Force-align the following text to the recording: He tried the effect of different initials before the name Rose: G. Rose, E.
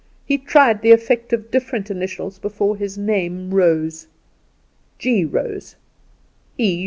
He 0.25 0.39
tried 0.39 0.81
the 0.81 0.93
effect 0.93 1.31
of 1.31 1.51
different 1.51 1.91
initials 1.91 2.39
before 2.39 2.75
the 2.75 2.97
name 2.99 3.53
Rose: 3.53 4.07
G. 4.97 5.23
Rose, 5.25 5.75
E. 6.57 6.79